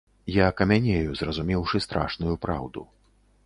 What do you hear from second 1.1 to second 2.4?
зразумеўшы страшную